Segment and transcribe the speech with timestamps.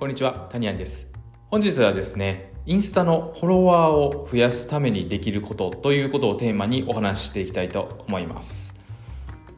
[0.00, 1.12] こんにちは、タニアンです。
[1.50, 8.80] 本日はですね、インスタのフォロワーを増やすためにできることということをテーマにお話ししていきたいと思います。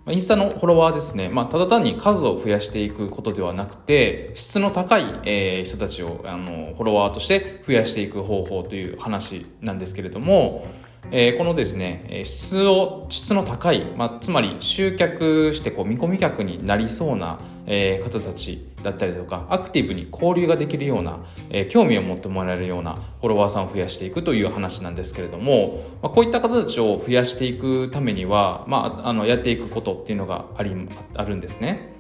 [0.09, 10.67] インスタのフォロワーですね、まあ、ただ単に数を増やしていくことではなくて、質の高い、え人たちをあのフォロワーとして増やしていく方法という話なんですけれども、
[11.13, 21.19] えーこのですね、質を、質の高い、まあ、つまり集客してこう見込み客になりそうな、えー方たちだったりとか、アクティブに交流ができるような、
[21.51, 30.73] えー興味を持ってもらえるようなフォロワーさんを増やしていくという話なんですけれども、まあ、こういった方たちを増やしていくためには、まあ、あの、やっていくことっていうのがあり、
[31.15, 31.93] あるんですね。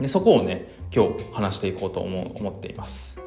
[0.00, 3.20] でそこをね、今日話していこうと思思っています。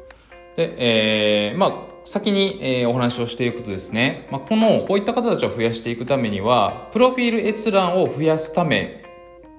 [0.56, 1.72] で、えーまあ、
[2.04, 9.05] 先に、えーお話をしていくとですね、まあ、この、こういった方たちを増やしていくためには、プロフィール閲覧を増やすため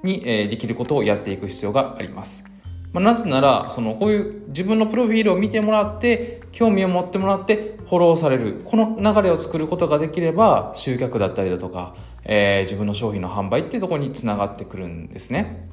[0.04, 2.46] に、できることをやっていく必要があります。
[2.94, 8.62] まあ、なぜなら、その、こういう自分のプロフィールを見てもらって、興味を持ってもらって、フォローされる。
[8.66, 15.70] この流れを作ることができれば、集客だったりだとか、えー自分の商品の販売っていうところにつながってくるんですね。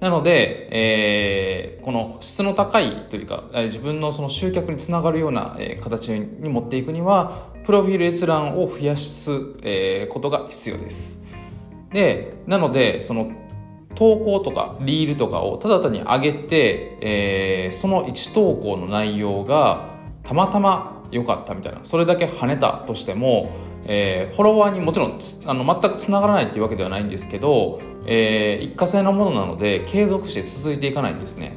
[0.00, 9.30] なので、えーこの質の高いというか、自分のその集客につながるような、形に持っていくには、プロフィール閲覧を増やす、
[10.08, 11.21] ことが必要です。
[11.92, 13.30] で、なので、その
[13.94, 19.88] 投稿とかリールとかをただ単に上げて、えーその1投稿の内容が
[20.24, 23.50] たまたま良かったみたいな、それだけ跳ねたとしても、
[23.84, 31.52] えーフォロワーにもちろんあの全くつながらないっていうわけではないんですけど、えー一過性のものなので継続して続いていかないんですね。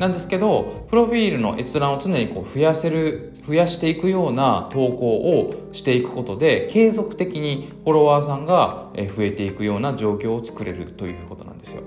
[0.00, 11.82] なんですけど、プロフィールの閲覧を常にこう増やせる、増やしていくような投稿をしていくことで、継続的にフォロワーさんがえー増えていくような状況を作れるということなんですよ。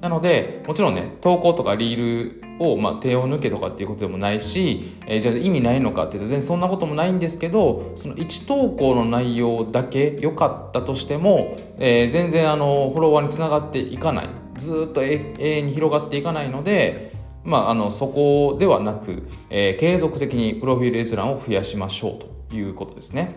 [0.00, 14.28] なので、もちろんね、投稿とかリールを、まあ、手を抜けとかっていうことでもないし、えーじゃあ意味ないのかっていうと全然そんなこともないんですけど、その1投稿の内容だけ良かったとしても、えー全然あの、フォロワーにつながっていかない。
[14.56, 17.17] ずっと永遠に広がっていかないので、
[17.48, 23.36] まあ、あの、そこではなく、えー継続的にプロフィール閲覧を増やしましょうということですね。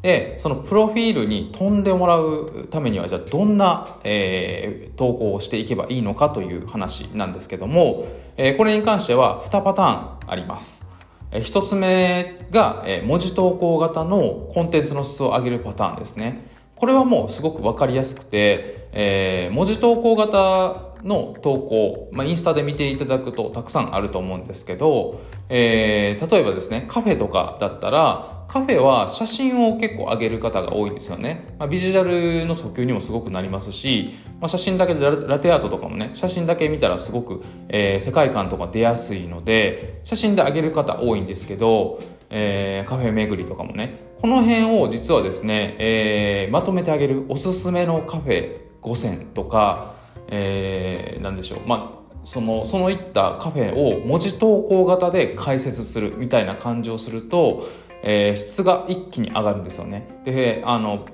[0.00, 8.06] で、そのプロフィールに飛んでもらうためには、じゃあどんな、えー投稿をしていけばいいのかという話なんですけども、
[8.38, 10.88] えーこれに関しては2パターンあります。
[11.30, 16.46] えー一つ目が、えー文字投稿型のコンテンツの質を上げるパターンですね。
[16.76, 31.54] これはもうすごくわかりやすくて、えー文字投稿型の投稿、まあ、インスタで見ていただくとたくさんあると思うんですけど、えー例えばですね、カフェとかだったら、カフェは写真を結構上げる方が多いんですよね。
[31.58, 49.97] まあ、ビジュアルの訴求にもすごくなりますし、まあ、写真だけでラテアートとかもね、写真だけ見たらすごく、えー世界観とか出やすいので、写真で上げる方多いんですけど、えーカフェ巡りとかもね、この辺を実はですね、えまとめてあげるおすすめのカフェ5選とか、
[50.28, 57.62] えーなんでしょう、まあ、その、そのいったカフェを文字投稿型で解説するみたいな感じをすると、
[58.02, 60.06] えー質が一気に上がるんですよね。
[60.24, 61.06] で、あの、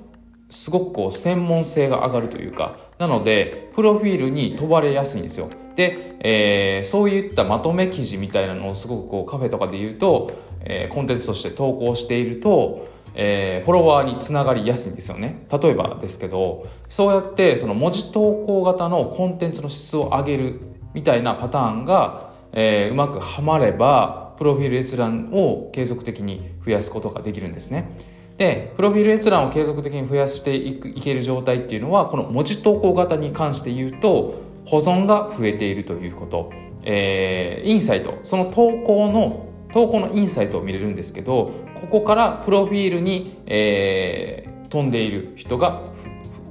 [0.49, 5.49] すごくこう専門性が上がるというか、なので、プロフィールに飛ばれやすいんですよ。
[5.75, 15.45] で、えーそういったまとめ記事みたいなのをすごくこうカフェとかで言うと、えーコンテンツとして投稿していると、えーフォロワーにつながりやすいんですよね。
[15.51, 20.61] 例えばですけど、そうやってその文字投稿型のコンテンツの質を上げる
[20.93, 27.89] みたいなパターンが、えーうまくはまれば、プロフィール閲覧を継続的に増やすことができるんですね。
[28.37, 36.51] で、プロフィール閲覧を継続的に増やしていくいける状態っていうのは、この文字投稿型に関して言うと、保存が増えているということ。
[36.83, 39.44] えーインサイト、その投稿の、
[39.75, 45.83] 投稿のインサイトを見れるんですけど、ここからプロフィールに、えー飛んでいる人が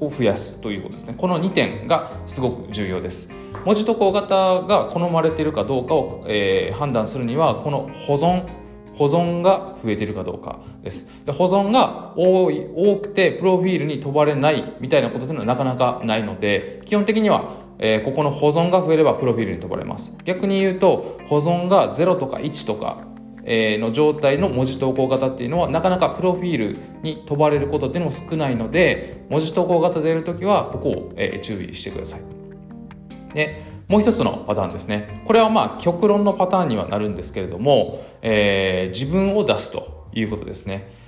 [0.01, 1.15] を増やすということですね。
[1.17, 3.33] この2点がすごく重要です。
[3.65, 8.47] 文字投稿型が好まれているかどうかを、えー判断するには、この保存、
[8.95, 11.09] 保存が増えているかどうかです。
[11.25, 20.15] で保存が多い、多くて、プロフィールに飛ばれないみたいなことというのはなかなかないので、基本的には、えーここの保存が増えればプロフィールに飛ばれます。
[20.25, 23.14] 逆に言うと、保存が0とか1とか、
[23.47, 32.21] の状態の文字投稿型っていうのはなかなかプロフィールに飛ばれることっていうのも少ないので文字投稿型でやるときはここを、注意してください。
[33.35, 35.23] でもう一つのパターンですね。
[35.27, 41.04] これはまあ極論のパターンにはなるんですけれども、えー自分を出すということですね。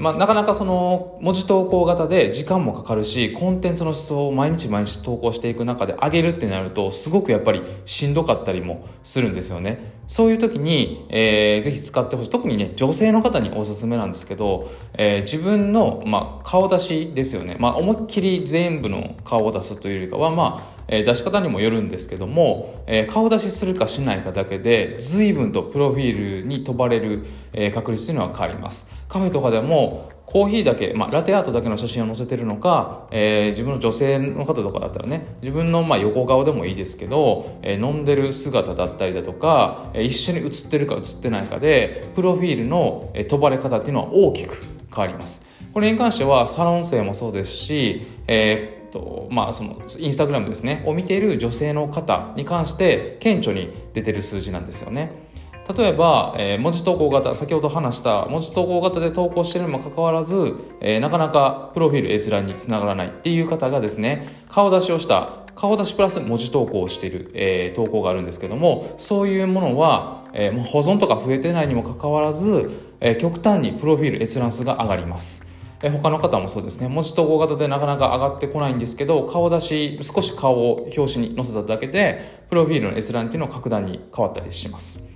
[0.00, 10.00] まあ、なかなかその文字投稿型で時間もかかるしコンテンツの質を毎日毎日投稿していく中で上げるってなるとすごくやっぱりしんどかったりもするんですよね。
[10.08, 12.30] そういう時に、えー、ぜひ使ってほしい。
[12.30, 28.88] 特にね女性の方におすすめなんですけど、えー、自分の、まあ、顔出しですよね、まあ、思いっきり全部の顔を出すというよりかはまあえ出し方にもよるんですけども、え顔出しするかしないかだけで随分とプロフィールに飛ばれる、え確率というのは変わります。
[29.08, 44.64] カフェとかでもコーヒーだけ、まあ、ラテアートだけの写真を載せてるのか、えー、自分の女性の方とかだったらね自分のまあ横顔でもいいですけど、えー、飲んでる姿だったりだとか、えー、一緒に写ってるか写ってないかでプロフィールの、え、飛ばれ方っていうのは大きく
[44.94, 45.44] 変わります。
[45.74, 55.30] これに関してはサロン生もそうですし、えーとまあ、そのインスタグラムですねを見ている女性の方に関して顕著に出てる数字なんですよね。
[55.76, 72.70] 例えば、えー、文字投稿型先ほど話した文字投稿型で投稿してるにもかかわらず、えー、なかなかプロフィール閲覧につながらないっていう方がですね顔出しをした顔出しプラス文字投稿をしている、えー、投稿があるんですけどもそういうものは、えー、保存とか増えてないにもかかわらず、
[73.00, 75.49] えー、極端にプロフィール閲覧数が上がります。
[75.82, 76.88] え他の方もそうですね。
[76.88, 85.10] 文字投稿型でなかなか上がってこないんですけど顔出し少し顔を表紙に載せただけでプロフィールの閲覧っていうのは格段に変わったりします。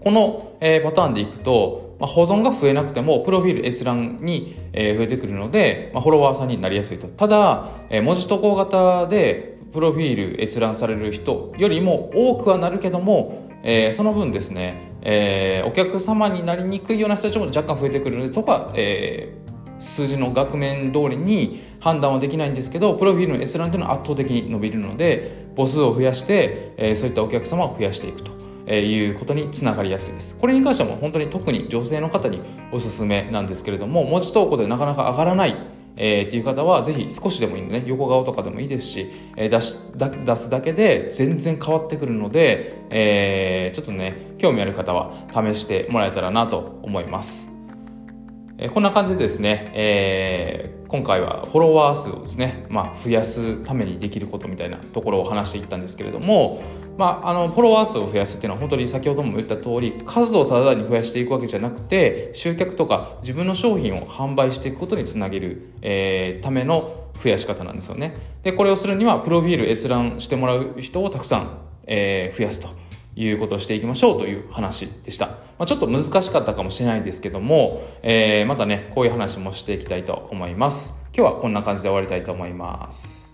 [0.00, 7.08] この、え、パターンでいくと、ま、保存が増えなくてもプロフィール閲覧に、え、増えてくるので、ま、フォロワーさんになりやすいと。
[7.08, 19.32] ただ、え、文字投稿型でプロフィール閲覧される人よりも多くはなるけども、え、その分ですね、えー、お客様になりにくいような人たちも若干増えてくるのでそこは、え、
[19.78, 32.42] 数字の額面通りに判断はできないんですけどプロフィールの閲覧というのは圧倒的に伸びるので母数を増やして、え、そういったお客様を増やしていくということにつながりやすいですこれに関してはもう本当に特に女性の方に
[32.72, 35.56] おすすめなんですけれども文字投稿でなかなか上がらない
[35.96, 39.78] えー、っていう方はぜひ少しでもいいんでね横顔とかでもいいですし、えー、出し
[40.24, 47.55] 出すだけで全然変わってくるので、えー、ちょっとね興味ある方は試してもらえたらなと思います。
[48.58, 56.62] えこんな感じでですね、えー、今回はフォロワー数をですね、まあ、増やすためにできることみたいなところを話していったんですけれども、
[56.96, 68.14] まあ、あのフォロワー数を増やすっていうのは本当に先ほども言った通り数をただに増やしていくわけじゃなくて集客とか自分の商品を販売していくことにつなげる、えー、ための増やし方なんですよね。
[68.42, 72.85] でこれをするにはプロフィール閲覧してもらう人をたくさん、えー、増やすと。
[73.16, 75.26] いうことをしていきましょうという話でした。
[75.26, 81.02] まあ、ちょっと難しかったかもしれないですけども、えー、またね、こういう話もしていきたいと思います。
[81.16, 83.25] 今日はこんな感じで終わりたいと思います。